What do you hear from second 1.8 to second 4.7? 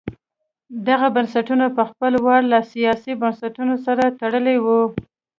خپل وار له سیاسي بنسټونو سره تړلي